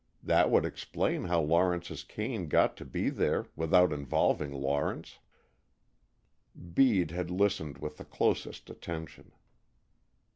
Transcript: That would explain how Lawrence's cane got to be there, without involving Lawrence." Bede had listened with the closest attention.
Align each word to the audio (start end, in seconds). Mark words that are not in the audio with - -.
That 0.23 0.49
would 0.49 0.65
explain 0.65 1.25
how 1.25 1.41
Lawrence's 1.43 2.03
cane 2.03 2.47
got 2.47 2.75
to 2.77 2.85
be 2.85 3.11
there, 3.11 3.45
without 3.55 3.93
involving 3.93 4.51
Lawrence." 4.51 5.19
Bede 6.73 7.11
had 7.11 7.29
listened 7.29 7.77
with 7.77 7.97
the 7.97 8.05
closest 8.05 8.71
attention. 8.71 9.31